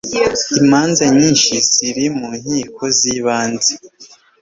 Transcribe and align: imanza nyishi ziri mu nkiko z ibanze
imanza 0.61 1.03
nyishi 1.17 1.55
ziri 1.69 2.05
mu 2.17 2.27
nkiko 2.39 2.83
z 2.97 2.99
ibanze 3.15 3.73